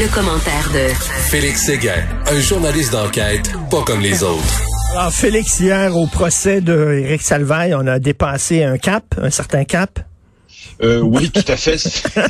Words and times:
Le 0.00 0.06
commentaire 0.14 0.70
de 0.72 0.94
Félix 1.28 1.66
Séguin, 1.66 2.06
un 2.28 2.38
journaliste 2.38 2.92
d'enquête 2.92 3.50
pas 3.68 3.82
comme 3.82 4.00
les 4.00 4.22
autres. 4.22 4.62
Alors, 4.92 5.12
Félix, 5.12 5.58
hier, 5.58 5.96
au 5.96 6.06
procès 6.06 6.60
de 6.60 7.00
Éric 7.02 7.20
Salvaille, 7.20 7.74
on 7.74 7.84
a 7.88 7.98
dépassé 7.98 8.62
un 8.62 8.78
cap, 8.78 9.02
un 9.20 9.30
certain 9.30 9.64
cap? 9.64 9.98
Euh, 10.82 11.00
oui, 11.00 11.32
tout 11.32 11.42
à 11.48 11.56
fait. 11.56 11.78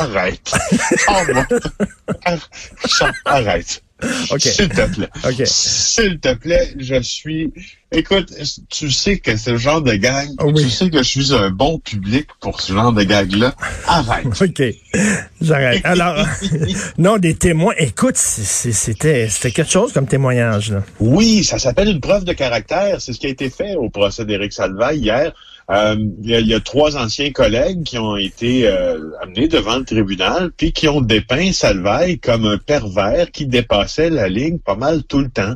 Arrête. 0.00 0.52
Oh. 1.08 1.22
Arrête. 3.24 3.80
S'il 4.38 4.68
te 4.68 4.94
plaît. 4.94 5.08
OK. 5.24 5.42
S'il 5.44 6.18
te 6.20 6.34
plaît, 6.34 6.74
je 6.78 7.00
suis. 7.00 7.52
Écoute, 7.92 8.32
tu 8.68 8.90
sais 8.90 9.18
que 9.18 9.36
ce 9.36 9.56
genre 9.56 9.82
de 9.82 9.94
gag, 9.94 10.28
oui. 10.44 10.62
tu 10.62 10.70
sais 10.70 10.90
que 10.90 10.98
je 10.98 11.08
suis 11.08 11.34
un 11.34 11.50
bon 11.50 11.78
public 11.78 12.28
pour 12.40 12.60
ce 12.60 12.72
genre 12.72 12.92
de 12.92 13.02
gag-là. 13.02 13.54
Arrête. 13.86 14.26
OK. 14.40 14.62
J'arrête. 15.40 15.80
Alors, 15.84 16.24
non, 16.98 17.18
des 17.18 17.34
témoins. 17.34 17.74
Écoute, 17.78 18.16
c'était 18.16 19.28
c'était 19.28 19.50
quelque 19.50 19.70
chose 19.70 19.92
comme 19.92 20.06
témoignage. 20.06 20.70
Là. 20.70 20.82
Oui, 21.00 21.42
ça 21.44 21.58
s'appelle 21.58 21.88
une 21.88 22.00
preuve 22.00 22.24
de 22.24 22.32
caractère. 22.32 23.00
C'est 23.00 23.12
ce 23.12 23.18
qui 23.18 23.26
a 23.26 23.30
été 23.30 23.50
fait 23.50 23.74
au 23.74 23.90
procès 23.90 24.24
d'Éric 24.24 24.52
Salvaille 24.52 24.98
hier. 24.98 25.32
Euh, 25.70 25.96
il, 26.22 26.46
y 26.46 26.54
a, 26.54 26.60
trois 26.60 26.96
anciens 26.96 27.30
collègues 27.30 27.84
qui 27.84 27.98
ont 27.98 28.16
été 28.16 28.66
euh, 28.66 29.10
amenés 29.22 29.48
devant 29.48 29.78
le 29.78 29.84
tribunal, 29.84 30.50
puis 30.56 30.72
qui 30.72 30.88
ont 30.88 31.00
dépeint 31.00 31.52
Salvaille 31.52 32.18
comme 32.18 32.44
un 32.44 32.58
pervers 32.58 33.30
qui 33.30 33.46
dépassait 33.46 34.10
la 34.10 34.28
ligne 34.28 34.58
pas 34.58 34.76
mal 34.76 35.04
tout 35.04 35.20
le 35.20 35.30
temps, 35.30 35.54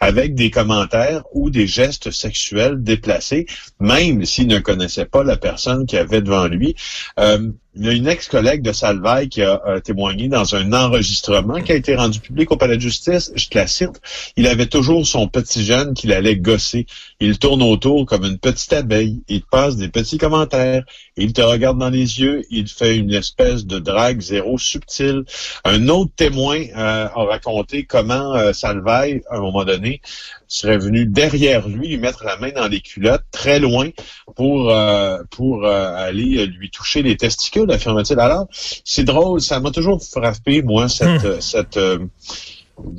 avec 0.00 0.34
des 0.34 0.50
commentaires 0.50 1.24
ou 1.32 1.50
des 1.50 1.66
gestes 1.66 2.10
sexuels 2.10 2.82
déplacés, 2.82 3.46
même 3.80 4.24
s'il 4.24 4.46
ne 4.46 4.58
connaissait 4.58 5.06
pas 5.06 5.24
la 5.24 5.36
personne 5.36 5.86
qui 5.86 5.96
avait 5.96 6.22
devant 6.22 6.46
lui. 6.46 6.76
Euh, 7.18 7.50
il 7.76 7.84
y 7.84 7.88
a 7.88 7.92
une 7.92 8.08
ex-collègue 8.08 8.62
de 8.62 8.72
Salvaille 8.72 9.28
qui 9.28 9.42
a, 9.42 9.60
a, 9.64 9.80
témoigné 9.80 10.28
dans 10.28 10.54
un 10.54 10.72
enregistrement 10.72 11.60
qui 11.60 11.72
a 11.72 11.74
été 11.74 11.94
rendu 11.94 12.20
public 12.20 12.50
au 12.50 12.56
palais 12.56 12.76
de 12.76 12.80
justice. 12.80 13.32
Je 13.34 13.48
te 13.48 13.58
la 13.58 13.66
cite. 13.66 14.00
Il 14.36 14.46
avait 14.46 14.66
toujours 14.66 15.06
son 15.06 15.28
petit 15.28 15.62
jeune 15.62 15.92
qu'il 15.92 16.12
allait 16.12 16.36
gosser. 16.36 16.86
Il 17.20 17.38
tourne 17.38 17.62
autour 17.62 18.06
comme 18.06 18.24
une 18.24 18.38
petite 18.38 18.72
abeille. 18.72 19.22
Il 19.28 19.42
passe 19.42 19.76
des 19.76 19.88
petits 19.88 20.16
commentaires. 20.16 20.84
Il 21.18 21.32
te 21.34 21.42
regarde 21.42 21.78
dans 21.78 21.90
les 21.90 22.20
yeux. 22.20 22.42
Il 22.50 22.66
fait 22.68 22.96
une 22.96 23.12
espèce 23.12 23.66
de 23.66 23.78
drague 23.78 24.20
zéro 24.20 24.56
subtile. 24.58 25.24
Un 25.64 25.88
autre 25.88 26.12
témoin 26.16 26.58
euh, 26.58 27.08
a 27.14 27.24
raconté 27.24 27.84
comment 27.84 28.34
euh, 28.34 28.52
Salvaille, 28.54 29.22
à 29.30 29.36
un 29.36 29.40
moment 29.40 29.64
donné, 29.64 30.00
serait 30.48 30.78
venu 30.78 31.06
derrière 31.06 31.68
lui, 31.68 31.88
lui 31.88 31.98
mettre 31.98 32.24
la 32.24 32.36
main 32.36 32.52
dans 32.52 32.68
les 32.68 32.80
culottes, 32.80 33.24
très 33.30 33.58
loin, 33.58 33.90
pour 34.34 34.70
euh, 34.70 35.18
pour 35.30 35.64
euh, 35.64 35.94
aller 35.96 36.46
lui 36.46 36.70
toucher 36.70 37.02
les 37.02 37.16
testicules, 37.16 37.70
affirme-t-il. 37.70 38.18
Alors, 38.20 38.46
c'est 38.84 39.04
drôle, 39.04 39.40
ça 39.40 39.60
m'a 39.60 39.70
toujours 39.70 40.02
frappé, 40.02 40.62
moi, 40.62 40.88
cette, 40.88 41.42
cette 41.42 41.76
euh, 41.76 41.98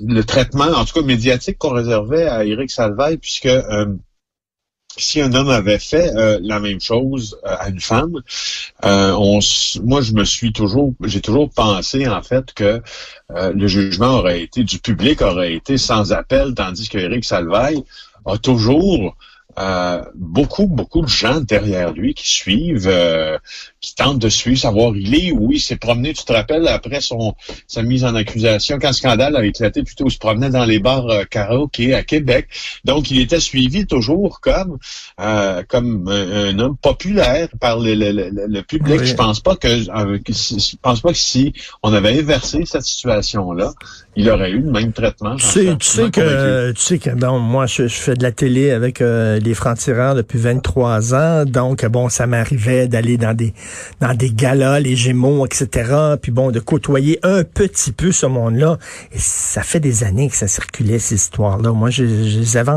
le 0.06 0.24
traitement, 0.24 0.66
en 0.66 0.86
tout 0.86 1.00
cas 1.00 1.06
médiatique, 1.06 1.58
qu'on 1.58 1.74
réservait 1.74 2.28
à 2.28 2.46
Éric 2.46 2.72
Salvaille, 2.72 3.18
puisque 3.18 3.46
euh, 3.46 3.86
si 4.98 5.22
un 5.22 5.34
homme 5.34 5.50
avait 5.50 5.80
fait 5.80 6.12
euh, 6.16 6.40
la 6.42 6.60
même 6.60 6.82
chose 6.82 7.38
euh, 7.46 7.56
à 7.60 7.70
une 7.70 7.80
femme, 7.80 8.22
euh, 8.86 9.12
moi 9.84 10.02
je 10.02 10.14
me 10.14 10.24
suis 10.24 10.52
toujours, 10.52 10.94
j'ai 11.04 11.22
toujours 11.22 11.50
pensé 11.50 12.08
en 12.08 12.22
fait 12.22 12.54
que 12.54 12.82
le 13.30 13.68
jugement 13.68 14.16
aurait 14.20 14.42
été 14.42 14.64
du 14.64 14.80
public 14.80 15.22
aurait 15.22 15.54
été 15.54 15.78
sans 15.78 16.14
appel, 16.14 16.54
tandis 16.56 16.90
que 16.90 16.98
Éric 16.98 17.26
Salvaille 17.26 17.84
a 18.26 18.38
toujours 18.38 19.16
euh, 19.60 20.04
beaucoup, 20.14 20.68
beaucoup 20.68 21.02
de 21.02 21.08
gens 21.08 21.42
derrière 21.42 21.92
lui 21.92 22.14
qui 22.14 22.30
suivent, 22.30 22.88
euh, 22.88 23.38
qui 23.82 23.96
tentent 23.96 24.20
de 24.20 24.30
suivre, 24.30 24.60
savoir 24.60 24.96
il 24.96 25.16
est, 25.16 25.32
où 25.32 25.52
il 25.52 25.60
s'est 25.60 25.78
promené, 25.78 26.14
tu 26.14 26.24
te 26.24 26.32
rappelles, 26.32 26.68
après 26.68 27.02
son 27.02 27.36
sa 27.68 27.82
mise 27.82 28.06
en 28.06 28.14
accusation, 28.14 28.78
quand 28.80 28.90
le 28.90 28.94
scandale 28.94 29.36
a 29.36 29.44
éclaté, 29.44 29.82
plutôt 29.84 30.06
il 30.08 30.12
se 30.12 30.20
promenait 30.20 30.50
dans 30.50 30.66
les 30.66 30.80
bars 30.80 31.08
euh, 31.10 31.24
karaoké 31.24 31.96
à 31.96 32.04
Québec. 32.04 32.48
Donc, 32.86 33.10
il 33.10 33.20
était 33.20 33.40
suivi 33.40 33.88
toujours 33.88 34.42
comme 34.42 34.78
euh, 35.20 35.64
comme 35.68 36.08
un, 36.08 36.60
homme 36.60 36.78
populaire 36.78 37.50
par 37.60 37.80
le, 37.80 37.96
le, 37.96 38.12
le, 38.12 38.30
le 38.48 38.62
public. 38.62 39.00
Oui. 39.02 39.08
Je 39.08 39.16
pense 39.16 39.40
pas 39.40 39.56
que, 39.56 39.68
euh, 39.68 40.20
je 40.28 40.76
pense 40.82 41.02
pas 41.02 41.12
que 41.12 41.18
si 41.18 41.54
on 41.82 41.94
avait 41.94 42.20
inversé 42.20 42.64
cette 42.66 42.84
situation-là, 42.84 43.74
il 44.16 44.30
aurait 44.30 44.52
eu 44.52 44.60
le 44.60 44.72
même 44.72 44.94
traitement. 44.94 45.36
Tu 45.36 45.46
sais, 45.46 45.78
tu 45.78 45.88
sais 45.88 46.12
que, 46.12 46.72
tu 46.72 46.82
sais 46.82 47.00
que, 47.00 47.10
bon, 47.12 47.40
moi, 47.40 47.66
je, 47.66 47.88
je 47.88 47.96
fais 47.96 48.16
de 48.16 48.24
la 48.24 48.32
télé 48.32 48.72
avec 48.72 49.02
euh, 49.02 49.40
les 49.48 49.54
francs-tireurs 49.54 50.16
depuis 50.16 50.40
23 50.40 51.14
ans. 51.16 51.46
Donc, 51.46 51.86
bon, 51.86 52.10
ça 52.10 52.28
m'arrivait 52.28 52.88
d'aller 52.88 53.18
dans 53.18 53.34
des, 53.34 53.54
dans 54.00 54.14
des 54.14 54.32
galas, 54.32 54.80
les 54.80 54.96
Gémeaux, 54.96 55.46
etc. 55.46 56.16
Puis 56.22 56.32
bon, 56.32 56.52
de 56.52 56.60
côtoyer 56.60 57.20
un 57.24 57.44
petit 57.44 57.92
peu 57.92 58.12
ce 58.12 58.26
monde-là. 58.26 58.78
Et 59.12 59.20
ça 59.20 59.62
fait 59.62 59.80
des 59.80 60.04
années 60.04 60.30
que 60.30 60.36
ça 60.36 60.48
circulait, 60.48 61.00
ces 61.00 61.16
histoires-là. 61.16 61.72
Moi, 61.72 61.90
je, 61.90 62.06
je 62.06 62.40
les 62.40 62.58
avais 62.58 62.72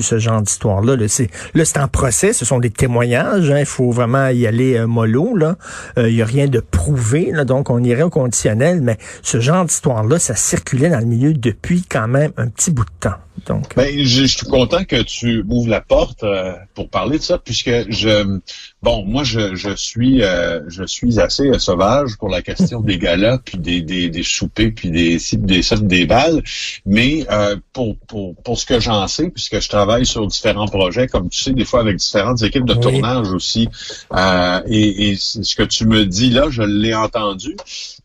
ce 0.00 0.18
genre 0.18 0.42
d'histoire-là. 0.42 0.96
Là, 0.96 1.08
c'est, 1.08 1.28
là, 1.54 1.64
c'est 1.64 1.78
en 1.78 1.88
procès. 1.88 2.32
Ce 2.32 2.44
sont 2.44 2.58
des 2.58 2.70
témoignages. 2.70 3.50
Hein. 3.50 3.60
Il 3.60 3.66
faut 3.66 3.90
vraiment 3.90 4.28
y 4.28 4.46
aller 4.46 4.76
euh, 4.76 4.86
mollo, 4.86 5.36
là. 5.36 5.56
Il 5.96 6.02
euh, 6.02 6.10
y 6.10 6.22
a 6.22 6.24
rien 6.24 6.46
de 6.46 6.60
prouvé, 6.60 7.30
là. 7.32 7.44
Donc, 7.44 7.70
on 7.70 7.82
irait 7.82 8.02
au 8.02 8.10
conditionnel. 8.10 8.80
Mais 8.82 8.98
ce 9.22 9.40
genre 9.40 9.64
d'histoire-là, 9.64 10.18
ça 10.18 10.34
circulait 10.34 10.90
dans 10.90 11.00
le 11.00 11.06
milieu 11.06 11.32
depuis 11.32 11.84
quand 11.88 12.08
même 12.08 12.32
un 12.36 12.48
petit 12.48 12.70
bout 12.70 12.84
de 12.84 12.90
temps. 13.00 13.16
Donc, 13.46 13.76
ben, 13.76 13.98
je, 13.98 14.04
je, 14.04 14.26
suis 14.26 14.46
content 14.46 14.84
que 14.84 15.00
tu 15.02 15.44
ouvres 15.48 15.68
la 15.68 15.80
porte 15.80 16.22
euh, 16.24 16.52
pour 16.74 16.88
parler 16.88 17.18
de 17.18 17.22
ça, 17.22 17.38
puisque 17.38 17.70
je, 17.90 18.38
bon, 18.82 19.04
moi, 19.04 19.24
je, 19.24 19.54
je 19.54 19.74
suis, 19.74 20.22
euh, 20.22 20.60
je 20.68 20.84
suis 20.84 21.20
assez 21.20 21.48
euh, 21.48 21.58
sauvage 21.58 22.16
pour 22.18 22.28
la 22.28 22.42
question 22.42 22.80
des 22.80 22.98
galas, 22.98 23.38
puis 23.44 23.58
des, 23.58 23.82
des, 23.82 24.08
des 24.08 24.22
soupers, 24.22 24.72
puis 24.74 24.90
des 24.90 25.18
des 25.32 25.60
des, 25.60 25.76
des 25.82 26.06
balles. 26.06 26.42
Mais 26.86 27.26
euh, 27.30 27.56
pour, 27.72 27.96
pour 28.06 28.34
pour 28.36 28.58
ce 28.58 28.66
que 28.66 28.80
j'en 28.80 29.06
sais, 29.08 29.30
puisque 29.30 29.60
je 29.60 29.68
travaille 29.68 30.06
sur 30.06 30.26
différents 30.26 30.68
projets, 30.68 31.06
comme 31.06 31.28
tu 31.28 31.40
sais, 31.40 31.52
des 31.52 31.64
fois 31.64 31.80
avec 31.80 31.96
différentes 31.96 32.42
équipes 32.42 32.66
de 32.66 32.74
oui. 32.74 32.80
tournage 32.80 33.30
aussi, 33.32 33.68
euh, 34.14 34.60
et, 34.66 35.10
et 35.10 35.16
ce 35.16 35.54
que 35.54 35.62
tu 35.62 35.86
me 35.86 36.06
dis 36.06 36.30
là, 36.30 36.46
je 36.50 36.62
l'ai 36.62 36.94
entendu. 36.94 37.56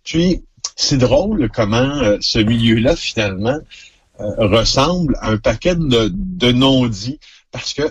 Puis 0.03 0.43
c'est 0.75 0.97
drôle 0.97 1.49
comment 1.53 2.17
ce 2.19 2.39
milieu-là 2.39 2.95
finalement 2.95 3.59
ressemble 4.19 5.15
à 5.19 5.29
un 5.31 5.37
paquet 5.37 5.75
de, 5.75 6.09
de 6.13 6.51
non-dits. 6.51 7.19
Parce 7.51 7.73
que 7.73 7.83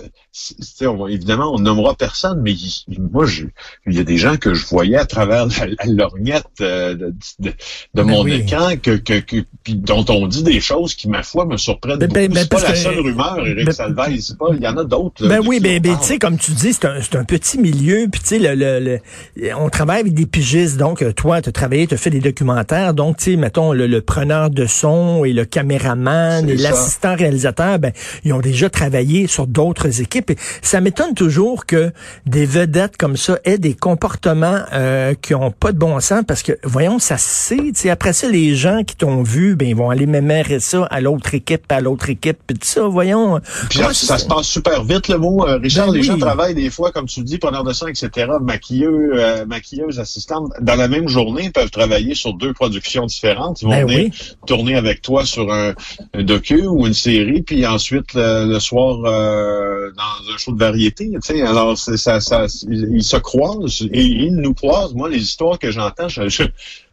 on 0.83 1.07
évidemment 1.09 1.53
on 1.55 1.59
nommera 1.59 1.95
personne, 1.95 2.41
mais 2.43 2.53
il, 2.53 3.01
moi 3.13 3.27
je, 3.27 3.45
il 3.87 3.95
y 3.95 3.99
a 3.99 4.05
des 4.05 4.17
gens 4.17 4.37
que 4.37 4.55
je 4.55 4.65
voyais 4.67 4.97
à 4.97 5.05
travers 5.05 5.47
la, 5.47 5.67
la 5.67 5.93
lorgnette 5.93 6.47
euh, 6.61 6.95
de, 6.95 7.15
de, 7.39 7.51
de 7.51 7.55
ben 7.95 8.05
mon 8.05 8.25
oui. 8.25 8.35
écran 8.35 8.77
que, 8.83 8.97
que, 8.97 9.21
que 9.21 9.45
puis 9.63 9.75
dont 9.75 10.05
on 10.09 10.27
dit 10.27 10.43
des 10.43 10.61
choses 10.61 10.95
qui 10.95 11.09
ma 11.09 11.23
foi 11.23 11.45
me 11.45 11.59
surprennent 11.59 11.99
ben, 11.99 12.09
beaucoup. 12.09 12.35
Ben, 12.35 12.35
c'est 12.35 12.49
pas 12.49 12.63
la 12.63 12.75
seule 12.75 13.01
rumeur, 13.01 13.47
Éric 13.47 13.67
ben, 13.67 13.73
Salvaille, 13.73 14.23
c'est 14.23 14.39
pas, 14.39 14.47
il 14.55 14.63
y 14.63 14.67
en 14.67 14.77
a 14.77 14.85
d'autres. 14.85 15.29
Ben 15.29 15.41
oui, 15.47 15.61
ben, 15.61 15.81
ben 15.81 15.99
tu 16.01 16.07
sais 16.07 16.19
comme 16.19 16.39
tu 16.39 16.53
dis, 16.53 16.73
c'est 16.73 16.87
un, 16.87 16.99
un 17.21 17.25
petit 17.25 17.59
milieu, 17.59 18.07
puis 18.11 18.21
tu 18.23 18.29
sais 18.29 18.39
le, 18.39 18.55
le, 18.55 19.01
le, 19.37 19.55
on 19.55 19.69
travaille 19.69 20.01
avec 20.01 20.15
des 20.15 20.27
pigistes, 20.27 20.79
donc 20.79 21.03
euh, 21.03 21.13
toi 21.13 21.43
tu 21.43 21.51
as 21.51 21.53
travaillé, 21.53 21.87
tu 21.87 21.95
as 21.95 21.99
fait 21.99 22.11
des 22.11 22.21
documentaires, 22.21 22.95
donc 22.95 23.19
tu 23.19 23.33
sais 23.33 23.37
mettons 23.37 23.73
le, 23.73 23.87
le, 23.87 24.01
preneur 24.01 24.49
de 24.49 24.65
son 24.65 25.27
et 25.27 25.35
le 25.35 25.45
caméraman 25.45 26.49
et 26.49 26.57
l'assistant 26.57 27.17
réalisateur, 27.17 27.79
ben 27.79 27.93
ils 28.25 28.33
ont 28.33 28.41
déjà 28.41 28.71
travaillé 28.71 29.27
sur 29.27 29.47
d'autres 29.47 30.01
équipes. 30.01 30.22
Et 30.31 30.37
ça 30.63 30.81
m'étonne 30.81 31.15
toujours 31.15 31.67
que 31.67 31.93
des 32.27 32.47
vedettes 32.47 32.97
comme 32.97 33.17
ça 33.17 33.39
aient 33.45 33.59
des 33.59 33.75
comportements 33.75 34.61
euh, 34.73 35.15
qui 35.21 35.35
ont 35.35 35.51
pas 35.51 35.73
de 35.73 35.79
bon 35.79 35.99
sens 36.01 36.23
parce 36.27 36.43
que, 36.43 36.53
voyons, 36.65 36.99
ça 36.99 37.19
se 37.19 37.73
sait. 37.75 37.91
Après 37.91 38.13
ça, 38.13 38.29
les 38.29 38.55
gens 38.55 38.83
qui 38.85 38.97
t'ont 38.97 39.23
vu, 39.23 39.57
ben 39.57 39.69
ils 39.69 39.77
vont 39.77 39.91
aller 39.91 40.07
mémérer 40.07 40.61
ça 40.61 40.85
à 40.91 41.01
l'autre 41.01 41.35
équipe, 41.35 41.71
à 41.71 41.81
l'autre 41.81 42.11
équipe, 42.11 42.39
puis 42.47 42.59
tout 42.59 42.67
ça, 42.67 42.83
voyons. 42.83 43.41
Puis 43.69 43.79
ça, 43.79 43.93
ça, 43.93 44.19
se 44.19 44.27
passe 44.27 44.47
super 44.47 44.85
vite, 44.85 45.09
le 45.09 45.19
mot. 45.19 45.47
Euh, 45.47 45.59
Richard, 45.59 45.87
ben 45.87 45.95
les 45.95 46.01
oui. 46.01 46.07
gens 46.07 46.19
travaillent 46.19 46.55
des 46.55 46.71
fois, 46.71 46.93
comme 46.93 47.07
tu 47.07 47.21
le 47.21 47.27
dis, 47.27 47.39
preneur 47.39 47.65
de 47.65 47.73
sang, 47.73 47.87
etc., 47.87 48.29
maquilleux, 48.41 49.13
euh, 49.15 49.47
maquilleuses, 49.47 49.99
assistantes, 49.99 50.53
dans 50.61 50.75
la 50.75 50.89
même 50.89 51.09
journée, 51.09 51.51
peuvent 51.51 51.71
travailler 51.71 52.15
sur 52.15 52.35
deux 52.35 52.53
productions 52.53 53.07
différentes. 53.07 53.63
Ils 53.63 53.67
vont 53.67 53.71
ben 53.73 53.87
venir 53.87 54.11
oui. 54.13 54.37
tourner 54.47 54.77
avec 54.77 55.03
toi 55.03 55.25
sur 55.25 55.53
un, 55.53 55.75
un, 56.15 56.23
docu 56.23 56.67
ou 56.67 56.87
une 56.87 56.95
série, 56.95 57.43
puis 57.43 57.67
ensuite, 57.67 58.15
le, 58.15 58.47
le 58.47 58.61
soir, 58.61 59.01
euh, 59.05 59.91
dans 59.97 60.12
un 60.33 60.39
show 60.39 60.53
de 60.53 60.59
variété. 60.59 61.11
Tu 61.15 61.21
sais, 61.23 61.43
alors 61.43 61.77
ça, 61.77 62.21
ça, 62.21 62.47
ils 62.69 63.05
se 63.05 63.17
croisent 63.17 63.83
et 63.91 64.03
ils 64.03 64.35
nous 64.35 64.55
croisent. 64.55 64.95
Moi, 64.95 65.09
les 65.09 65.23
histoires 65.23 65.59
que 65.59 65.71
j'entends, 65.71 66.09
je, 66.09 66.29
je 66.29 66.45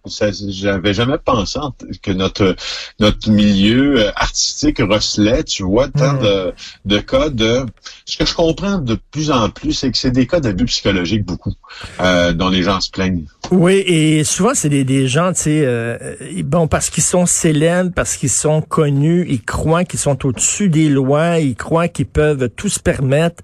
j'avais 0.10 0.94
jamais 0.94 1.18
pensé 1.24 1.60
que 2.02 2.12
notre 2.12 2.56
notre 3.00 3.30
milieu 3.30 4.00
euh, 4.00 4.12
artistique 4.16 4.80
recelait, 4.80 5.44
tu 5.44 5.64
vois, 5.64 5.88
tant 5.88 6.14
mmh. 6.14 6.20
de, 6.20 6.54
de 6.86 6.98
cas 7.00 7.30
de 7.30 7.66
ce 8.06 8.18
que 8.18 8.26
je 8.26 8.34
comprends 8.34 8.80
de 8.80 8.98
plus 9.12 9.32
en 9.32 9.50
plus, 9.50 9.74
c'est 9.74 9.92
que 9.92 9.98
c'est 9.98 10.12
des 10.12 10.28
cas 10.28 10.40
d'abus 10.40 10.66
psychologiques 10.66 11.26
beaucoup, 11.26 11.54
euh, 12.00 12.34
dont 12.34 12.50
les 12.50 12.64
gens 12.64 12.82
se 12.82 12.90
plaignent. 12.90 13.26
Oui, 13.52 13.84
et 13.86 14.24
souvent, 14.24 14.54
c'est 14.54 14.70
des, 14.70 14.84
des 14.84 15.08
gens, 15.08 15.34
tu 15.34 15.42
sais, 15.42 15.62
euh, 15.66 15.98
bon, 16.44 16.68
parce 16.68 16.90
qu'ils 16.90 17.04
sont 17.04 17.26
célèbres, 17.26 17.92
parce 17.96 18.16
qu'ils 18.18 18.30
sont 18.30 18.62
connus, 18.62 19.26
ils 19.30 19.42
croient 19.42 19.86
qu'ils 19.86 20.00
sont 20.00 20.26
au-dessus 20.26 20.70
des 20.70 20.90
lois, 20.90 21.40
ils 21.40 21.56
croient 21.56 21.88
qu'ils 21.88 22.06
peuvent 22.06 22.50
tout 22.50 22.70
se 22.70 22.80
permettre, 22.80 23.44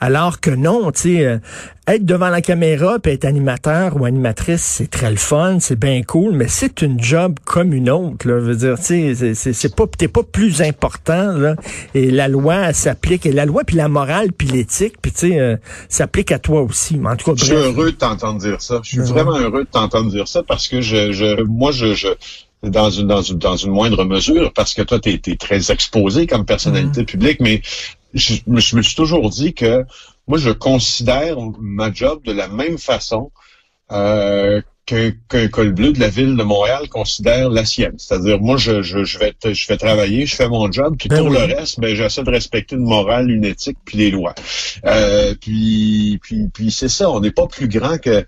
alors 0.00 0.40
que 0.40 0.50
non, 0.50 0.90
tu 0.92 1.00
sais, 1.00 1.26
euh, 1.26 1.38
être 1.88 2.04
devant 2.04 2.28
la 2.28 2.42
caméra 2.42 2.98
puis 2.98 3.12
être 3.12 3.24
animateur 3.24 3.96
ou 3.96 4.04
animatrice, 4.04 4.62
c'est 4.62 4.90
très 4.90 5.10
le 5.10 5.16
fun, 5.16 5.58
c'est 5.60 5.78
bien 5.78 6.02
cool, 6.02 6.32
mais 6.34 6.48
c'est 6.48 6.82
une 6.82 7.00
job 7.00 7.38
comme 7.44 7.72
une 7.72 7.90
autre, 7.90 8.26
là. 8.28 8.40
Je 8.40 8.44
veux 8.44 8.56
dire, 8.56 8.76
tu 8.76 9.14
sais, 9.14 9.34
c'est 9.34 9.74
pas, 9.74 9.84
t'es 9.86 10.08
pas 10.08 10.22
plus 10.22 10.62
important, 10.62 11.32
là. 11.32 11.54
Et 11.94 12.10
la 12.10 12.28
loi 12.28 12.72
s'applique, 12.72 13.24
et 13.26 13.32
la 13.32 13.46
loi 13.46 13.62
puis 13.64 13.76
la 13.76 13.88
morale 13.88 14.32
puis 14.32 14.48
l'éthique, 14.48 14.94
puis 15.00 15.12
tu 15.12 15.30
sais, 15.30 15.38
euh, 15.38 15.56
s'applique 15.88 16.32
à 16.32 16.38
toi 16.38 16.62
aussi. 16.62 16.96
Mais 16.96 17.10
en 17.10 17.16
tout 17.16 17.32
cas, 17.32 17.38
je 17.38 17.44
suis 17.44 17.54
heureux 17.54 17.92
de 17.92 17.96
t'entendre 17.96 18.40
dire 18.40 18.60
ça. 18.60 18.80
Je 18.82 18.90
suis 18.90 19.12
vraiment 19.12 19.38
heureux 19.38 19.64
de 19.64 19.70
t'entendre 19.70 20.10
dire 20.10 20.26
ça 20.26 20.42
parce 20.42 20.68
que 20.68 20.80
je, 20.80 21.12
je 21.12 21.42
moi, 21.42 21.70
je, 21.70 21.94
je 21.94 22.08
dans 22.62 22.90
une, 22.90 23.06
dans 23.06 23.22
une, 23.22 23.38
dans 23.38 23.56
une 23.56 23.70
moindre 23.70 24.04
mesure, 24.04 24.52
parce 24.52 24.74
que 24.74 24.82
toi, 24.82 24.98
tu 24.98 25.10
es, 25.10 25.36
très 25.36 25.70
exposé 25.70 26.26
comme 26.26 26.44
personnalité 26.44 27.04
publique, 27.04 27.38
mais 27.40 27.62
je, 28.14 28.34
je, 28.46 28.76
me 28.76 28.82
suis 28.82 28.94
toujours 28.96 29.28
dit 29.30 29.54
que 29.54 29.84
moi, 30.26 30.38
je 30.38 30.50
considère 30.50 31.36
ma 31.60 31.92
job 31.92 32.22
de 32.24 32.32
la 32.32 32.48
même 32.48 32.78
façon 32.78 33.30
euh, 33.92 34.60
qu'un 34.86 35.48
col 35.48 35.72
bleu 35.72 35.92
de 35.92 36.00
la 36.00 36.08
ville 36.08 36.36
de 36.36 36.42
Montréal 36.42 36.88
considère 36.88 37.50
la 37.50 37.64
sienne. 37.64 37.94
C'est-à-dire, 37.98 38.40
moi, 38.40 38.56
je, 38.56 38.82
je, 38.82 39.04
je, 39.04 39.18
vais 39.18 39.34
je 39.42 39.68
vais 39.68 39.76
travailler, 39.76 40.26
je 40.26 40.36
fais 40.36 40.48
mon 40.48 40.70
job, 40.70 40.96
puis 40.98 41.08
ben 41.08 41.18
pour 41.18 41.30
le 41.30 41.38
reste, 41.38 41.80
ben, 41.80 41.94
j'essaie 41.94 42.22
de 42.22 42.30
respecter 42.30 42.76
une 42.76 42.84
morale, 42.84 43.30
une 43.30 43.44
éthique, 43.44 43.78
puis 43.84 43.98
les 43.98 44.10
lois. 44.10 44.34
Euh, 44.84 45.34
puis, 45.40 46.18
puis, 46.22 46.48
puis 46.52 46.70
c'est 46.70 46.88
ça, 46.88 47.10
on 47.10 47.20
n'est 47.20 47.32
pas 47.32 47.46
plus 47.48 47.68
grand 47.68 47.98
que 47.98 48.24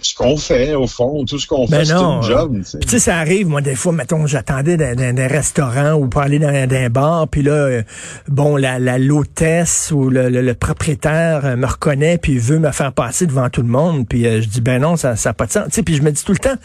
ce 0.00 0.14
qu'on 0.14 0.36
fait, 0.36 0.74
au 0.74 0.86
fond, 0.86 1.24
tout 1.24 1.38
ce 1.38 1.46
qu'on 1.46 1.66
ben 1.66 1.80
fait, 1.80 1.86
c'est 1.86 1.92
un 1.92 2.22
job. 2.22 2.60
Tu 2.80 2.88
sais, 2.88 2.98
ça 2.98 3.16
arrive, 3.16 3.48
moi, 3.48 3.60
des 3.60 3.74
fois, 3.74 3.92
mettons, 3.92 4.26
j'attendais 4.26 4.76
dans, 4.76 5.18
un 5.18 5.26
restaurant 5.26 5.92
ou 5.94 6.08
pour 6.08 6.20
aller 6.20 6.38
dans, 6.38 6.48
un 6.48 6.90
bar, 6.90 7.28
puis 7.28 7.42
là, 7.42 7.52
euh, 7.52 7.82
bon, 8.28 8.56
la 8.56 8.78
l'hôtesse 8.98 9.90
ou 9.92 10.08
le, 10.10 10.52
propriétaire 10.54 11.44
euh, 11.44 11.56
me 11.56 11.66
reconnaît, 11.66 12.18
puis 12.18 12.38
veut 12.38 12.58
me 12.58 12.70
faire 12.70 12.92
passer 12.92 13.26
devant 13.26 13.48
tout 13.48 13.62
le 13.62 13.68
monde, 13.68 14.06
puis 14.08 14.26
euh, 14.26 14.40
je 14.40 14.48
dis, 14.48 14.60
ben 14.60 14.80
non, 14.80 14.96
ça 14.96 15.14
n'a 15.22 15.32
pas 15.32 15.46
de 15.46 15.52
sens. 15.52 15.64
Tu 15.66 15.74
sais, 15.74 15.82
puis 15.82 15.96
je 15.96 16.02
me 16.02 16.10
dis 16.10 16.24
tout 16.24 16.32
le 16.32 16.38
temps, 16.38 16.56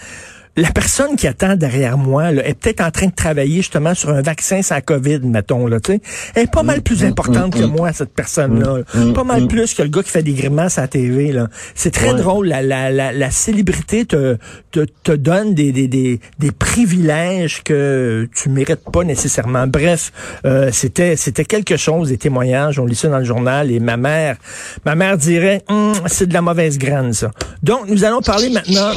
la 0.56 0.72
personne 0.72 1.16
qui 1.16 1.28
attend 1.28 1.56
derrière 1.56 1.98
moi 1.98 2.32
là, 2.32 2.48
est 2.48 2.54
peut-être 2.54 2.82
en 2.82 2.92
train 2.92 3.08
de 3.08 3.16
travailler 3.16 3.58
justement 3.58 3.96
sur 3.96 4.10
un 4.10 4.22
vaccin 4.22 4.62
sans 4.62 4.82
COVID, 4.82 5.22
mettons. 5.24 5.66
Là. 5.66 5.78
Elle 6.36 6.44
est 6.44 6.52
pas 6.52 6.62
mal 6.62 6.82
plus 6.82 7.04
importante 7.04 7.56
que 7.56 7.64
moi, 7.64 7.92
cette 7.92 8.14
personne-là. 8.14 8.84
Pas 9.14 9.24
mal 9.24 9.48
plus 9.48 9.74
que 9.74 9.82
le 9.82 9.90
gars 9.90 10.04
qui 10.04 10.12
fait 10.12 10.24
des 10.24 10.34
grimaces 10.34 10.78
à 10.78 10.82
la 10.82 10.88
TV. 10.88 11.32
Là. 11.32 11.48
C'est 11.74 11.92
très 11.92 12.14
drôle. 12.14 12.48
La, 12.48 12.62
la, 12.62 12.92
la, 12.92 13.12
la, 13.12 13.32
célébrité 13.32 14.06
te, 14.06 14.38
te, 14.72 14.86
te 15.04 15.12
donne 15.12 15.56
des, 15.56 15.72
des, 15.72 15.88
des, 15.88 16.20
des, 16.38 16.52
privilèges 16.52 17.64
que 17.64 18.30
tu 18.36 18.50
mérites 18.50 18.84
pas 18.92 19.04
nécessairement. 19.04 19.66
Bref, 19.66 20.12
euh, 20.46 20.70
c'était 20.72 21.16
c'était 21.16 21.46
quelque 21.46 21.78
chose, 21.78 22.10
des 22.10 22.18
témoignages. 22.18 22.80
On 22.80 22.86
lit 22.86 22.96
ça 22.96 23.10
dans 23.10 23.20
le 23.20 23.26
journal 23.26 23.72
et 23.72 23.80
ma 23.80 23.98
mère, 23.98 24.38
ma 24.86 24.96
mère 24.96 25.18
dirait, 25.18 25.64
hum, 25.68 25.94
c'est 26.06 26.28
de 26.28 26.34
la 26.34 26.42
mauvaise 26.42 26.78
graine, 26.78 27.14
ça. 27.14 27.32
Donc, 27.64 27.88
nous 27.88 28.04
allons 28.04 28.22
parler 28.22 28.50
maintenant... 28.50 28.92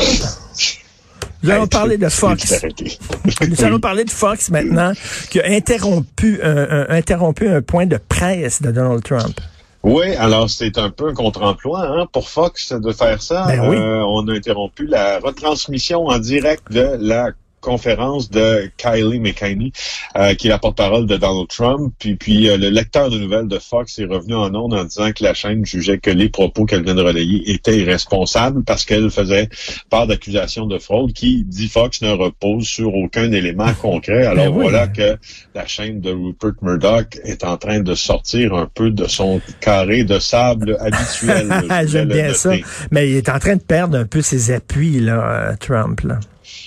Nous 1.46 1.52
allons 1.52 1.66
parler 1.66 1.96
de 1.96 2.08
Fox. 2.08 2.64
Nous 3.48 3.64
allons 3.64 3.80
parler 3.80 4.04
de 4.04 4.10
Fox 4.10 4.50
maintenant, 4.50 4.92
qui 5.30 5.40
a 5.40 5.46
interrompu 5.46 6.40
un, 6.42 6.86
interrompu 6.88 7.48
un 7.48 7.62
point 7.62 7.86
de 7.86 7.98
presse 7.98 8.60
de 8.62 8.70
Donald 8.70 9.02
Trump. 9.02 9.40
Oui, 9.82 10.16
alors 10.16 10.50
c'est 10.50 10.78
un 10.78 10.90
peu 10.90 11.10
un 11.10 11.14
contre-emploi 11.14 11.86
hein, 11.86 12.06
pour 12.10 12.28
Fox 12.28 12.72
de 12.72 12.92
faire 12.92 13.22
ça. 13.22 13.46
Ben 13.46 13.60
euh, 13.60 14.02
on 14.08 14.26
a 14.26 14.32
interrompu 14.32 14.84
la 14.84 15.20
retransmission 15.20 16.06
en 16.06 16.18
direct 16.18 16.72
de 16.72 16.96
la 16.98 17.30
conférence 17.66 18.30
de 18.30 18.70
Kylie 18.76 19.18
McKinney, 19.18 19.72
euh, 20.16 20.34
qui 20.34 20.46
est 20.46 20.50
la 20.50 20.58
porte-parole 20.58 21.06
de 21.06 21.16
Donald 21.16 21.48
Trump. 21.48 21.92
Puis, 21.98 22.14
puis 22.14 22.48
euh, 22.48 22.56
le 22.56 22.68
lecteur 22.68 23.10
de 23.10 23.18
nouvelles 23.18 23.48
de 23.48 23.58
Fox 23.58 23.98
est 23.98 24.04
revenu 24.04 24.36
en 24.36 24.54
ondes 24.54 24.72
en 24.72 24.84
disant 24.84 25.10
que 25.10 25.24
la 25.24 25.34
chaîne 25.34 25.66
jugeait 25.66 25.98
que 25.98 26.10
les 26.10 26.28
propos 26.28 26.64
qu'elle 26.64 26.84
vient 26.84 26.94
de 26.94 27.02
relayer 27.02 27.50
étaient 27.50 27.76
irresponsables 27.76 28.62
parce 28.62 28.84
qu'elle 28.84 29.10
faisait 29.10 29.48
part 29.90 30.06
d'accusations 30.06 30.66
de 30.66 30.78
fraude 30.78 31.12
qui, 31.12 31.42
dit 31.42 31.68
Fox, 31.68 32.02
ne 32.02 32.10
repose 32.10 32.66
sur 32.66 32.94
aucun 32.94 33.32
élément 33.32 33.74
concret. 33.74 34.26
Alors 34.26 34.46
ben 34.46 34.52
voilà 34.52 34.86
que 34.86 35.16
la 35.56 35.66
chaîne 35.66 36.00
de 36.00 36.12
Rupert 36.12 36.52
Murdoch 36.62 37.18
est 37.24 37.42
en 37.42 37.56
train 37.56 37.80
de 37.80 37.96
sortir 37.96 38.54
un 38.54 38.70
peu 38.72 38.92
de 38.92 39.08
son 39.08 39.40
carré 39.60 40.04
de 40.04 40.20
sable 40.20 40.76
habituel. 40.78 41.48
J'aime 41.88 42.10
bien 42.10 42.32
ça. 42.32 42.52
Mais 42.92 43.10
il 43.10 43.16
est 43.16 43.28
en 43.28 43.40
train 43.40 43.56
de 43.56 43.62
perdre 43.62 43.98
un 43.98 44.04
peu 44.06 44.22
ses 44.22 44.52
appuis, 44.52 45.00
là, 45.00 45.50
euh, 45.50 45.56
Trump. 45.58 46.02
Là. 46.02 46.20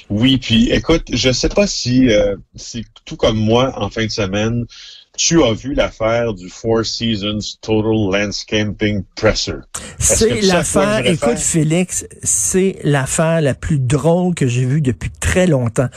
Oui, 0.09 0.37
puis 0.37 0.71
écoute, 0.71 1.07
je 1.13 1.31
sais 1.31 1.49
pas 1.49 1.67
si, 1.67 2.09
euh, 2.09 2.35
si 2.55 2.85
tout 3.05 3.15
comme 3.15 3.37
moi 3.37 3.73
en 3.81 3.89
fin 3.89 4.05
de 4.05 4.11
semaine, 4.11 4.65
tu 5.19 5.44
as 5.44 5.51
vu 5.51 5.74
l'affaire 5.74 6.33
du 6.33 6.48
Four 6.48 6.86
Seasons 6.86 7.57
Total 7.62 8.21
Landscaping 8.21 9.04
Presser? 9.18 9.57
C'est 9.98 10.39
l'affaire, 10.44 11.06
écoute 11.06 11.38
Félix, 11.38 12.06
c'est 12.24 12.77
l'affaire 12.86 13.42
la 13.42 13.54
plus 13.54 13.80
drôle 13.80 14.33
que 14.33 14.48
j'ai 14.48 14.63
vue 14.63 14.80
depuis 14.80 15.10
très 15.19 15.45
longtemps. 15.45 15.89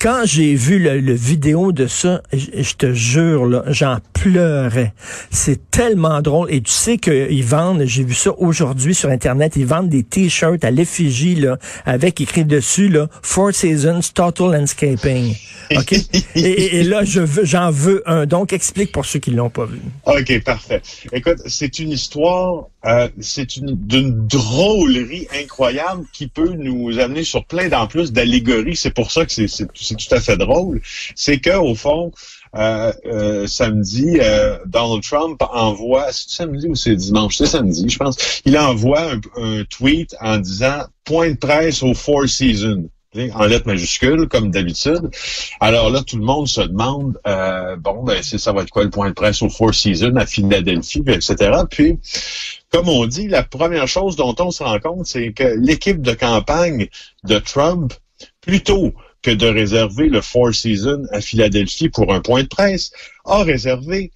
Quand 0.00 0.22
j'ai 0.24 0.54
vu 0.54 0.78
le, 0.78 1.12
vidéo 1.12 1.72
de 1.72 1.86
ça, 1.86 2.22
je, 2.32 2.72
te 2.72 2.94
jure, 2.94 3.62
j'en 3.66 3.98
pleurais. 4.14 4.94
C'est 5.30 5.70
tellement 5.70 6.22
drôle. 6.22 6.50
Et 6.50 6.62
tu 6.62 6.72
sais 6.72 6.96
qu'ils 6.96 7.44
vendent, 7.44 7.84
j'ai 7.84 8.02
vu 8.02 8.14
ça 8.14 8.32
aujourd'hui 8.38 8.94
sur 8.94 9.10
Internet, 9.10 9.56
ils 9.56 9.66
vendent 9.66 9.90
des 9.90 10.04
t-shirts 10.04 10.64
à 10.64 10.70
l'effigie, 10.70 11.34
là, 11.34 11.58
avec 11.84 12.18
écrit 12.22 12.46
dessus, 12.46 12.88
là, 12.88 13.08
Four 13.20 13.52
Seasons 13.52 14.00
Total 14.14 14.58
Landscaping. 14.58 15.36
OK? 15.76 15.94
et, 16.34 16.82
là, 16.82 17.04
je 17.04 17.20
veux, 17.20 17.44
j'en 17.44 17.70
veux 17.70 18.02
un. 18.06 18.24
Donc, 18.24 18.54
explique 18.70 18.92
pour 18.92 19.04
ceux 19.04 19.18
qui 19.18 19.32
l'ont 19.32 19.50
pas 19.50 19.64
vu. 19.64 19.80
OK, 20.06 20.44
parfait. 20.44 20.80
Écoute, 21.12 21.38
c'est 21.46 21.80
une 21.80 21.90
histoire, 21.90 22.68
euh, 22.86 23.08
c'est 23.18 23.56
une 23.56 23.74
d'une 23.74 24.28
drôlerie 24.28 25.26
incroyable 25.42 26.04
qui 26.12 26.28
peut 26.28 26.52
nous 26.52 27.00
amener 27.00 27.24
sur 27.24 27.44
plein 27.44 27.68
d'en 27.68 27.88
plus 27.88 28.12
d'allégories. 28.12 28.76
C'est 28.76 28.94
pour 28.94 29.10
ça 29.10 29.26
que 29.26 29.32
c'est 29.32 29.66
tout 29.66 30.14
à 30.14 30.20
fait 30.20 30.36
drôle. 30.36 30.80
C'est 31.16 31.38
que 31.38 31.56
au 31.56 31.74
fond, 31.74 32.12
euh, 32.56 32.92
euh, 33.06 33.46
samedi, 33.48 34.18
Donald 34.66 35.02
Trump 35.02 35.42
envoie, 35.52 36.12
c'est 36.12 36.30
samedi 36.30 36.68
ou 36.68 36.76
c'est 36.76 36.94
dimanche, 36.94 37.36
c'est 37.38 37.46
samedi, 37.46 37.88
je 37.88 37.98
pense. 37.98 38.16
Il 38.44 38.56
envoie 38.56 39.02
un, 39.02 39.20
un, 39.36 39.64
tweet 39.64 40.14
en 40.20 40.38
disant 40.38 40.84
point 41.04 41.30
de 41.30 41.36
presse 41.36 41.82
au 41.82 41.92
Four 41.94 42.28
Seasons 42.28 42.88
en 43.16 43.44
lettres 43.46 43.66
majuscules, 43.66 44.28
comme 44.28 44.50
d'habitude. 44.50 45.10
Alors 45.58 45.90
là, 45.90 46.02
tout 46.02 46.16
le 46.16 46.24
monde 46.24 46.46
se 46.46 46.60
demande, 46.60 47.18
euh, 47.26 47.76
bon, 47.76 48.04
ben, 48.04 48.22
ça 48.22 48.52
va 48.52 48.62
être 48.62 48.70
quoi 48.70 48.84
le 48.84 48.90
point 48.90 49.08
de 49.08 49.14
presse 49.14 49.42
au 49.42 49.48
Four 49.48 49.74
Seasons 49.74 50.16
à 50.16 50.26
Philadelphie, 50.26 51.02
etc. 51.06 51.50
Puis, 51.68 51.98
comme 52.70 52.88
on 52.88 53.06
dit, 53.06 53.26
la 53.26 53.42
première 53.42 53.88
chose 53.88 54.16
dont 54.16 54.34
on 54.38 54.50
se 54.50 54.62
rend 54.62 54.78
compte, 54.78 55.06
c'est 55.06 55.32
que 55.32 55.54
l'équipe 55.58 56.00
de 56.00 56.12
campagne 56.12 56.88
de 57.24 57.38
Trump, 57.38 57.92
plutôt 58.40 58.92
que 59.22 59.30
de 59.30 59.46
réserver 59.46 60.08
le 60.08 60.20
Four 60.20 60.54
Seasons 60.54 61.04
à 61.10 61.20
Philadelphie 61.20 61.88
pour 61.88 62.12
un 62.14 62.20
point 62.20 62.44
de 62.44 62.48
presse, 62.48 62.92
a 63.24 63.42
réservé 63.42 64.12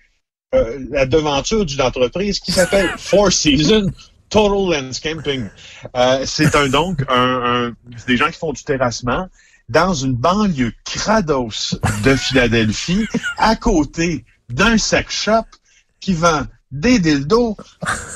euh, 0.54 0.78
la 0.90 1.04
devanture 1.04 1.66
d'une 1.66 1.82
entreprise 1.82 2.38
qui 2.38 2.52
s'appelle 2.52 2.88
Four 2.96 3.32
Seasons 3.32 3.90
Total 4.28 4.82
Landscaping. 4.82 5.48
Euh, 5.96 6.24
c'est 6.26 6.54
un 6.56 6.68
donc 6.68 7.04
un, 7.08 7.72
des 8.06 8.16
gens 8.16 8.26
qui 8.26 8.38
font 8.38 8.52
du 8.52 8.64
terrassement 8.64 9.28
dans 9.68 9.94
une 9.94 10.14
banlieue 10.14 10.72
crados 10.84 11.76
de 12.04 12.14
Philadelphie, 12.16 13.06
à 13.38 13.56
côté 13.56 14.24
d'un 14.48 14.76
sex 14.76 15.14
shop 15.14 15.44
qui 16.00 16.12
vend 16.14 16.42
des 16.70 16.98
dildos, 16.98 17.56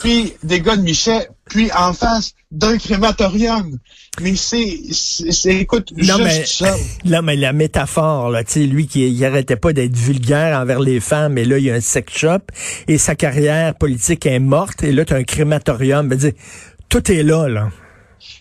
puis 0.00 0.34
des 0.42 0.60
gars 0.60 0.76
de 0.76 0.82
Michet, 0.82 1.30
puis 1.48 1.70
en 1.72 1.92
face 1.92 2.34
d'un 2.50 2.78
crématorium. 2.78 3.78
Mais 4.20 4.34
c'est, 4.34 4.80
c'est, 4.90 5.54
écoute, 5.54 5.92
non, 5.96 6.18
mais, 6.18 6.44
ça. 6.44 6.74
Non, 7.04 7.22
mais 7.22 7.36
la 7.36 7.52
métaphore, 7.52 8.30
là, 8.30 8.42
tu 8.42 8.52
sais, 8.52 8.60
lui 8.60 8.86
qui 8.86 9.08
il 9.08 9.24
arrêtait 9.24 9.56
pas 9.56 9.72
d'être 9.72 9.96
vulgaire 9.96 10.58
envers 10.58 10.80
les 10.80 11.00
femmes, 11.00 11.38
et 11.38 11.44
là, 11.44 11.58
il 11.58 11.64
y 11.64 11.70
a 11.70 11.74
un 11.74 11.80
sex 11.80 12.12
shop, 12.16 12.38
et 12.88 12.98
sa 12.98 13.14
carrière 13.14 13.74
politique 13.74 14.26
est 14.26 14.38
morte, 14.38 14.82
et 14.82 14.92
là, 14.92 15.04
tu 15.04 15.12
as 15.12 15.16
un 15.16 15.24
crématorium. 15.24 16.08
Ben, 16.08 16.18
tout 16.88 17.12
est 17.12 17.22
là, 17.22 17.48
là. 17.48 17.70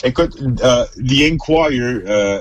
Écoute, 0.03 0.37
euh, 0.63 0.85
The 0.97 1.31
Inquirer, 1.31 1.79
euh, 1.79 2.03
euh, 2.07 2.39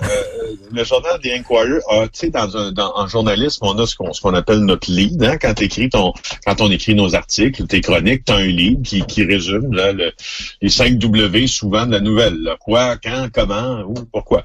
le 0.72 0.84
journal 0.84 1.18
The 1.22 1.28
Inquirer 1.38 1.80
tu 2.12 2.20
sais, 2.20 2.30
dans, 2.30 2.92
en 2.94 3.06
journalisme, 3.08 3.64
on 3.66 3.78
a 3.78 3.86
ce 3.86 3.96
qu'on 3.96 4.34
appelle 4.34 4.60
notre 4.60 4.90
lead. 4.90 5.22
Hein, 5.22 5.38
quand 5.38 6.60
on 6.60 6.70
écrit 6.70 6.94
nos 6.94 7.14
articles, 7.14 7.66
tes 7.66 7.80
chroniques, 7.80 8.24
tu 8.24 8.32
as 8.32 8.36
un 8.36 8.46
lead 8.46 8.82
qui, 8.82 9.24
résume 9.24 9.74
les 10.60 10.68
5 10.68 10.98
W 10.98 11.46
souvent 11.46 11.86
de 11.86 11.92
la 11.92 12.00
nouvelle. 12.00 12.56
Quoi, 12.60 12.96
quand, 12.96 13.28
comment, 13.32 13.80
où, 13.86 13.94
pourquoi. 14.12 14.44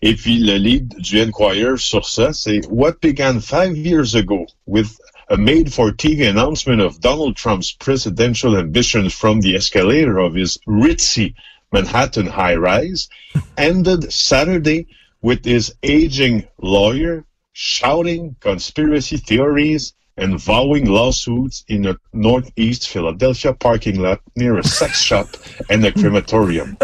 Et 0.00 0.14
puis 0.14 0.38
le 0.38 0.56
lead 0.56 0.94
du 0.98 1.20
Inquirer 1.20 1.76
sur 1.76 2.08
ça, 2.08 2.32
c'est 2.32 2.60
What 2.70 2.94
began 3.02 3.40
five 3.40 3.76
years 3.76 4.14
ago 4.14 4.46
with 4.66 4.88
a 5.28 5.36
made-for-TV 5.36 6.28
announcement 6.28 6.80
of 6.80 7.00
Donald 7.00 7.36
Trump's 7.36 7.72
presidential 7.72 8.56
ambitions 8.56 9.14
from 9.14 9.40
the 9.40 9.54
escalator 9.54 10.18
of 10.18 10.34
his 10.34 10.58
ritzy 10.66 11.34
Manhattan 11.72 12.26
high 12.26 12.56
rise, 12.56 13.08
ended 13.56 14.12
Saturday 14.12 14.86
with 15.22 15.44
his 15.44 15.74
aging 15.82 16.46
lawyer 16.60 17.24
shouting 17.52 18.36
conspiracy 18.40 19.16
theories 19.16 19.94
and 20.16 20.38
vowing 20.38 20.86
lawsuits 20.86 21.64
in 21.68 21.86
a 21.86 21.96
northeast 22.12 22.88
Philadelphia 22.88 23.54
parking 23.54 24.00
lot 24.00 24.20
near 24.36 24.58
a 24.58 24.64
sex 24.64 25.00
shop 25.08 25.28
and 25.70 25.84
a 25.84 25.92
crematorium. 25.92 26.76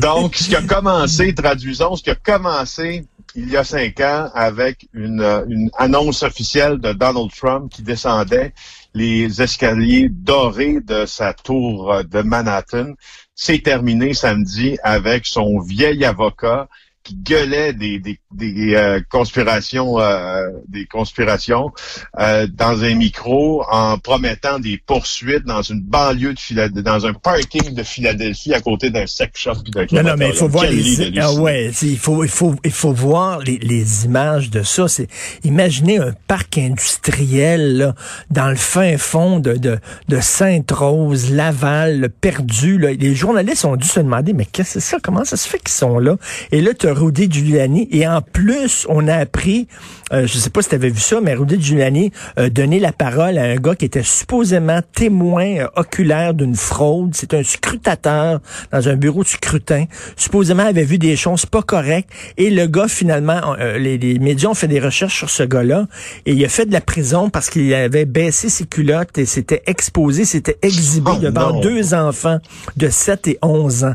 Donc, 0.00 0.36
ce 0.36 0.48
qui 0.48 0.56
a 0.56 0.62
commencé, 0.62 1.34
traduisons, 1.34 1.96
ce 1.96 2.02
qui 2.02 2.10
a 2.10 2.14
commencé 2.14 3.06
il 3.34 3.48
y 3.48 3.56
a 3.56 3.64
cinq 3.64 4.00
ans 4.00 4.30
avec 4.34 4.88
une, 4.92 5.20
euh, 5.20 5.44
une 5.48 5.70
annonce 5.78 6.22
officielle 6.22 6.78
de 6.78 6.92
Donald 6.92 7.30
Trump 7.30 7.70
qui 7.72 7.82
descendait 7.82 8.52
les 8.94 9.40
escaliers 9.40 10.08
dorés 10.08 10.80
de 10.80 11.06
sa 11.06 11.32
tour 11.32 12.04
de 12.04 12.22
Manhattan. 12.22 12.94
C'est 13.34 13.62
terminé 13.62 14.14
samedi 14.14 14.76
avec 14.82 15.26
son 15.26 15.60
vieil 15.60 16.04
avocat 16.04 16.68
qui 17.02 17.14
gueulait 17.14 17.72
des, 17.72 17.98
des, 17.98 18.19
des 18.32 18.74
euh, 18.76 19.00
conspirations, 19.08 19.98
euh, 19.98 20.48
des 20.68 20.86
conspirations 20.86 21.72
euh, 22.18 22.46
dans 22.46 22.84
un 22.84 22.94
micro 22.94 23.64
en 23.70 23.98
promettant 23.98 24.58
des 24.60 24.78
poursuites 24.78 25.44
dans 25.44 25.62
une 25.62 25.80
banlieue 25.80 26.34
de 26.34 26.38
Philadelphie, 26.38 26.82
dans 26.84 27.06
un 27.06 27.12
parking 27.12 27.74
de 27.74 27.82
Philadelphie 27.82 28.54
à 28.54 28.60
côté 28.60 28.90
d'un 28.90 29.06
sex 29.06 29.32
shop. 29.34 29.54
Non, 29.92 30.02
non, 30.02 30.14
mais 30.16 30.28
il 30.28 30.34
faut 30.34 30.48
voir 30.48 30.66
les, 30.66 31.18
ah 31.18 31.32
ouais, 31.32 31.72
il 31.82 31.98
faut, 31.98 32.22
il 32.22 32.30
faut, 32.30 32.54
il 32.64 32.70
faut 32.70 32.92
voir 32.92 33.40
les, 33.40 33.58
les 33.58 34.04
images 34.04 34.50
de 34.50 34.62
ça. 34.62 34.86
C'est 34.86 35.08
imaginez 35.42 35.98
un 35.98 36.12
parc 36.28 36.58
industriel 36.58 37.78
là, 37.78 37.94
dans 38.30 38.48
le 38.48 38.56
fin 38.56 38.96
fond 38.96 39.40
de, 39.40 39.54
de, 39.54 39.78
de 40.08 40.20
Sainte-Rose, 40.20 41.32
Laval, 41.32 42.10
perdu. 42.20 42.78
Là. 42.78 42.92
Les 42.92 43.14
journalistes 43.14 43.64
ont 43.64 43.76
dû 43.76 43.88
se 43.88 44.00
demander 44.00 44.34
mais 44.34 44.44
qu'est-ce 44.44 44.74
que 44.74 44.80
c'est 44.80 44.90
ça? 44.90 44.98
Comment 45.02 45.24
ça 45.24 45.36
se 45.36 45.48
fait 45.48 45.58
qu'ils 45.58 45.70
sont 45.70 45.98
là? 45.98 46.16
Et 46.52 46.60
là, 46.60 46.74
tu 46.74 46.86
Rudy 46.90 47.30
Giuliani. 47.30 47.88
Et 47.90 48.06
en 48.06 48.19
plus, 48.20 48.86
on 48.88 49.08
a 49.08 49.14
appris, 49.14 49.68
euh, 50.12 50.26
je 50.26 50.38
sais 50.38 50.50
pas 50.50 50.62
si 50.62 50.68
tu 50.68 50.74
avais 50.74 50.90
vu 50.90 51.00
ça, 51.00 51.20
mais 51.20 51.34
Rudy 51.34 51.60
Giuliani 51.60 52.12
a 52.36 52.48
donné 52.50 52.78
la 52.78 52.92
parole 52.92 53.38
à 53.38 53.44
un 53.44 53.56
gars 53.56 53.74
qui 53.74 53.84
était 53.84 54.02
supposément 54.02 54.80
témoin 54.94 55.58
euh, 55.58 55.66
oculaire 55.76 56.34
d'une 56.34 56.54
fraude. 56.54 57.10
C'est 57.14 57.34
un 57.34 57.42
scrutateur 57.42 58.40
dans 58.72 58.88
un 58.88 58.96
bureau 58.96 59.22
de 59.22 59.28
scrutin. 59.28 59.84
Supposément 60.16 60.64
avait 60.64 60.84
vu 60.84 60.98
des 60.98 61.16
choses 61.16 61.46
pas 61.46 61.62
correctes. 61.62 62.10
Et 62.36 62.50
le 62.50 62.66
gars, 62.66 62.88
finalement, 62.88 63.40
euh, 63.58 63.78
les, 63.78 63.98
les, 63.98 64.18
médias 64.18 64.50
ont 64.50 64.54
fait 64.54 64.68
des 64.68 64.80
recherches 64.80 65.16
sur 65.16 65.30
ce 65.30 65.42
gars-là. 65.42 65.86
Et 66.26 66.32
il 66.32 66.44
a 66.44 66.48
fait 66.48 66.66
de 66.66 66.72
la 66.72 66.80
prison 66.80 67.30
parce 67.30 67.50
qu'il 67.50 67.72
avait 67.74 68.04
baissé 68.04 68.48
ses 68.48 68.66
culottes 68.66 69.16
et 69.18 69.26
s'était 69.26 69.62
exposé, 69.66 70.24
s'était 70.24 70.58
exhibé 70.62 71.12
oh 71.14 71.18
devant 71.18 71.60
deux 71.60 71.94
enfants 71.94 72.38
de 72.76 72.88
7 72.88 73.28
et 73.28 73.38
11 73.42 73.84
ans. 73.84 73.94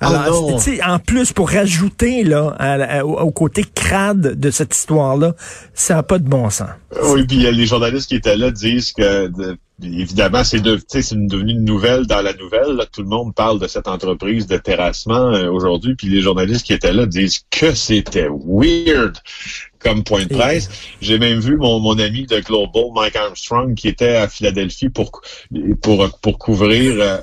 Alors, 0.00 0.60
en 0.86 0.98
plus, 0.98 1.32
pour 1.32 1.50
rajouter 1.50 2.24
là, 2.24 3.04
au, 3.04 3.30
côté 3.30 3.64
crade 3.64 4.38
de 4.38 4.50
cette 4.50 4.74
histoire-là, 4.74 5.34
ça 5.72 5.94
n'a 5.94 6.02
pas 6.02 6.18
de 6.18 6.28
bon 6.28 6.50
sens. 6.50 6.70
Oui, 7.02 7.26
puis 7.26 7.38
les 7.38 7.66
journalistes 7.66 8.08
qui 8.08 8.16
étaient 8.16 8.36
là 8.36 8.50
disent 8.50 8.92
que 8.92 9.30
évidemment, 9.82 10.44
c'est 10.44 10.60
de, 10.60 10.78
devenu 11.26 11.52
une 11.52 11.64
nouvelle 11.64 12.06
dans 12.06 12.22
la 12.22 12.32
nouvelle. 12.34 12.78
Tout 12.92 13.02
le 13.02 13.08
monde 13.08 13.34
parle 13.34 13.58
de 13.58 13.66
cette 13.66 13.88
entreprise 13.88 14.46
de 14.46 14.56
terrassement 14.56 15.32
euh, 15.32 15.50
aujourd'hui, 15.50 15.94
puis 15.94 16.08
les 16.08 16.20
journalistes 16.20 16.64
qui 16.64 16.72
étaient 16.72 16.92
là 16.92 17.06
disent 17.06 17.40
que 17.50 17.74
c'était 17.74 18.28
weird 18.28 19.16
comme 19.84 20.02
point 20.02 20.24
de 20.24 20.34
presse. 20.34 20.68
J'ai 21.00 21.18
même 21.18 21.38
vu 21.38 21.56
mon, 21.56 21.78
mon 21.78 21.98
ami 21.98 22.26
de 22.26 22.40
Global, 22.40 22.84
Mike 22.94 23.16
Armstrong, 23.16 23.74
qui 23.74 23.88
était 23.88 24.16
à 24.16 24.28
Philadelphie 24.28 24.88
pour 24.88 25.20
pour 25.82 26.08
pour 26.20 26.38
couvrir 26.38 26.94
euh, 26.98 27.18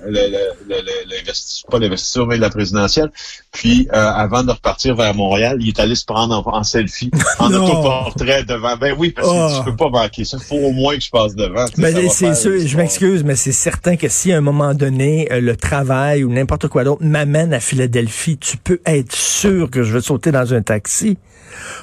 l'investissement, 1.10 1.70
pas 1.72 1.80
l'investissement, 1.80 2.26
mais 2.28 2.38
la 2.38 2.50
présidentielle. 2.50 3.12
Puis 3.52 3.88
euh, 3.92 3.98
avant 3.98 4.44
de 4.44 4.52
repartir 4.52 4.96
vers 4.96 5.14
Montréal, 5.16 5.58
il 5.60 5.70
est 5.70 5.80
allé 5.80 5.96
se 5.96 6.06
prendre 6.06 6.48
en, 6.48 6.64
selfie, 6.64 7.12
en 7.40 7.52
autoportrait 7.52 8.44
devant. 8.44 8.78
Ben 8.78 8.96
oui, 8.98 9.10
parce 9.12 9.28
que 9.28 9.34
oh. 9.34 9.58
tu 9.58 9.72
peux 9.72 9.76
pas 9.76 9.90
manquer 9.90 10.24
ça. 10.24 10.38
Faut 10.38 10.56
au 10.56 10.72
moins 10.72 10.96
que 10.96 11.02
je 11.02 11.10
passe 11.10 11.36
devant. 11.36 11.66
Ben, 11.78 12.10
c'est 12.10 12.36
sûr, 12.36 12.66
je 12.66 12.78
m'excuse, 12.78 13.24
mais 13.24 13.36
c'est 13.36 13.52
certain 13.52 13.96
que 13.96 14.08
si 14.08 14.32
à 14.32 14.38
un 14.38 14.42
moment 14.42 14.74
donné 14.74 15.32
euh, 15.32 15.42
le 15.42 15.58
travail 15.58 16.24
ou 16.24 16.32
n'importe 16.32 16.68
quoi 16.68 16.84
d'autre 16.84 17.04
m'amène 17.04 17.54
à 17.54 17.60
Philadelphie, 17.60 18.38
tu 18.38 18.58
peux 18.58 18.80
être 18.86 19.14
sûr 19.14 19.70
que 19.70 19.84
je 19.84 19.94
vais 19.94 20.02
sauter 20.02 20.32
dans 20.32 20.54
un 20.54 20.62
taxi 20.62 21.18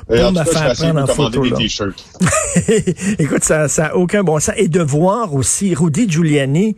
pour 0.06 0.32
me 0.32 0.44
faire 0.44 0.72
prendre 0.74 1.02
en 1.02 1.06
photo. 1.06 1.44
Écoute, 3.18 3.44
ça 3.44 3.66
n'a 3.76 3.96
aucun 3.96 4.22
bon 4.22 4.38
sens. 4.40 4.54
Et 4.56 4.68
de 4.68 4.82
voir 4.82 5.34
aussi 5.34 5.74
Rudy 5.74 6.10
Giuliani, 6.10 6.76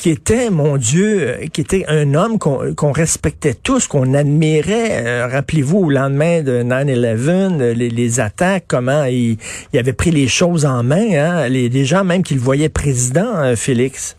qui 0.00 0.08
était, 0.08 0.48
mon 0.48 0.78
Dieu, 0.78 1.20
euh, 1.20 1.46
qui 1.52 1.60
était 1.60 1.84
un 1.86 2.14
homme 2.14 2.38
qu'on 2.38 2.92
respectait 2.92 3.52
tous, 3.54 3.86
qu'on 3.86 4.14
admirait. 4.14 5.04
Euh, 5.04 5.28
rappelez-vous, 5.30 5.78
au 5.78 5.90
lendemain 5.90 6.42
de 6.42 6.62
9-11, 6.62 7.60
euh, 7.60 7.74
les, 7.74 8.20
attaques, 8.20 8.64
comment 8.66 9.04
il, 9.04 9.36
il, 9.74 9.78
avait 9.78 9.92
pris 9.92 10.10
les 10.10 10.26
choses 10.26 10.64
en 10.64 10.82
main. 10.82 11.12
Hein? 11.12 11.48
Les, 11.48 11.68
les 11.68 11.84
gens 11.84 12.02
même 12.02 12.22
qu'il 12.22 12.38
voyait 12.38 12.70
président, 12.70 13.54
Félix. 13.56 14.16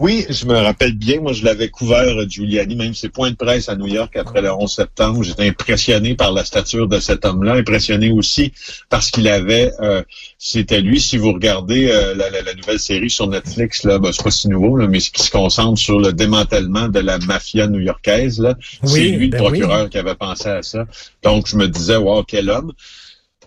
Oui, 0.00 0.26
je 0.28 0.44
me 0.46 0.54
rappelle 0.54 0.94
bien, 0.94 1.20
moi 1.20 1.32
je 1.32 1.44
l'avais 1.44 1.68
couvert, 1.68 2.18
euh, 2.18 2.26
Giuliani, 2.28 2.74
même 2.74 2.94
ses 2.94 3.08
points 3.08 3.30
de 3.30 3.36
presse 3.36 3.68
à 3.68 3.76
New 3.76 3.86
York 3.86 4.16
après 4.16 4.42
le 4.42 4.52
11 4.52 4.72
septembre. 4.72 5.22
J'étais 5.22 5.48
impressionné 5.48 6.16
par 6.16 6.32
la 6.32 6.44
stature 6.44 6.88
de 6.88 6.98
cet 6.98 7.24
homme-là, 7.24 7.54
impressionné 7.54 8.10
aussi 8.10 8.52
parce 8.90 9.12
qu'il 9.12 9.28
avait, 9.28 9.72
euh, 9.80 10.02
c'était 10.36 10.80
lui, 10.80 11.00
si 11.00 11.16
vous 11.16 11.32
regardez 11.32 11.88
euh, 11.90 12.14
la, 12.14 12.54
nouvelle 12.54 12.80
série 12.80 13.10
sur 13.10 13.28
Netflix, 13.28 13.84
là, 13.84 13.98
ben, 13.98 14.10
c'est 14.12 14.24
pas 14.24 14.30
si 14.32 14.48
nouveau, 14.48 14.76
là, 14.76 14.88
mais 14.88 14.98
qui 14.98 15.22
se 15.22 15.30
concentre 15.30 15.78
sur 15.78 16.00
le 16.00 16.12
démantèlement 16.12 16.88
de 16.88 17.00
la 17.00 17.18
mafia 17.18 17.68
new-yorkaise, 17.68 18.40
là, 18.40 18.56
c'est 18.82 19.00
lui 19.00 19.26
le 19.26 19.30
ben 19.30 19.38
procureur 19.38 19.90
qui 19.90 19.98
avait 19.98 20.16
pensé 20.16 20.48
à 20.48 20.62
ça. 20.62 20.86
Donc 21.22 21.46
je 21.46 21.56
me 21.56 21.68
disais, 21.68 21.96
wow, 21.96 22.24
quel 22.24 22.50
homme. 22.50 22.72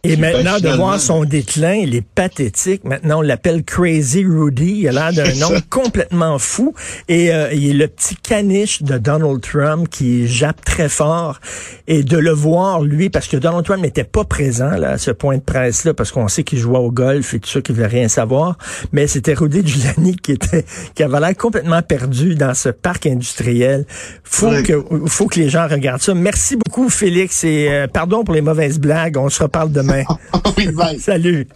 Et 0.07 0.17
maintenant, 0.17 0.59
de 0.59 0.69
voir 0.69 0.99
son 0.99 1.23
déclin, 1.25 1.73
il 1.73 1.95
est 1.95 2.05
pathétique. 2.05 2.83
Maintenant, 2.83 3.19
on 3.19 3.21
l'appelle 3.21 3.63
Crazy 3.63 4.23
Rudy. 4.25 4.81
Il 4.81 4.87
a 4.87 5.11
l'air 5.11 5.13
d'un 5.13 5.33
nom 5.35 5.59
complètement 5.69 6.39
fou. 6.39 6.73
Et 7.07 7.33
euh, 7.33 7.51
il 7.53 7.69
est 7.69 7.73
le 7.73 7.87
petit 7.87 8.15
caniche 8.15 8.83
de 8.83 8.97
Donald 8.97 9.41
Trump 9.41 9.89
qui 9.89 10.27
jappe 10.27 10.63
très 10.63 10.89
fort. 10.89 11.39
Et 11.87 12.03
de 12.03 12.17
le 12.17 12.31
voir, 12.31 12.81
lui, 12.81 13.09
parce 13.09 13.27
que 13.27 13.37
Donald 13.37 13.65
Trump 13.65 13.81
n'était 13.81 14.03
pas 14.03 14.23
présent 14.23 14.71
là, 14.71 14.91
à 14.91 14.97
ce 14.97 15.11
point 15.11 15.37
de 15.37 15.41
presse-là, 15.41 15.93
parce 15.93 16.11
qu'on 16.11 16.27
sait 16.27 16.43
qu'il 16.43 16.59
jouait 16.59 16.79
au 16.79 16.91
golf 16.91 17.33
et 17.33 17.39
tout 17.39 17.49
ça, 17.49 17.61
qu'il 17.61 17.75
ne 17.75 17.81
veut 17.81 17.87
rien 17.87 18.07
savoir. 18.07 18.57
Mais 18.91 19.07
c'était 19.07 19.33
Rudy 19.33 19.65
Giuliani 19.65 20.15
qui 20.15 20.33
était 20.33 20.65
qui 20.95 21.03
avait 21.03 21.19
l'air 21.19 21.35
complètement 21.35 21.81
perdu 21.81 22.35
dans 22.35 22.53
ce 22.53 22.69
parc 22.69 23.05
industriel. 23.05 23.85
Faut 24.23 24.51
que 24.63 24.83
faut 25.07 25.27
que 25.27 25.39
les 25.39 25.49
gens 25.49 25.67
regardent 25.67 26.01
ça. 26.01 26.13
Merci 26.13 26.57
beaucoup, 26.57 26.89
Félix. 26.89 27.43
Et 27.43 27.67
euh, 27.69 27.87
pardon 27.87 28.23
pour 28.23 28.33
les 28.33 28.41
mauvaises 28.41 28.79
blagues. 28.79 29.17
On 29.17 29.29
se 29.29 29.43
reparle 29.43 29.71
demain. 30.03 30.19
oui, 30.57 30.67
bye. 30.71 30.97
Salut. 30.99 31.47